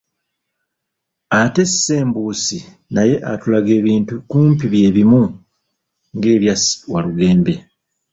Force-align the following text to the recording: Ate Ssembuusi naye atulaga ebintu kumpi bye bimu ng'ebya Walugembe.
Ate 1.39 1.63
Ssembuusi 1.69 2.57
naye 2.93 3.15
atulaga 3.31 3.71
ebintu 3.79 4.13
kumpi 4.29 4.65
bye 4.73 4.89
bimu 4.95 5.23
ng'ebya 6.15 6.55
Walugembe. 6.91 7.53